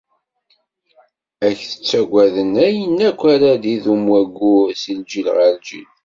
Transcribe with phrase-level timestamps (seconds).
[1.47, 5.89] Ad k-ttaggaden ayen akk ara idum wayyur, si lǧil ɣer lǧil.